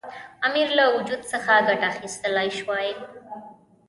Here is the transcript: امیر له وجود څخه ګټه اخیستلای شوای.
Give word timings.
امیر 0.47 0.67
له 0.77 0.85
وجود 0.95 1.21
څخه 1.31 1.53
ګټه 1.67 1.85
اخیستلای 1.91 2.49
شوای. 2.57 2.89